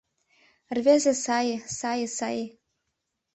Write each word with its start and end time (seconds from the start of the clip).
Рвезе 0.77 1.13
сае, 1.23 1.51
сае, 1.77 2.07
сае 2.17 2.43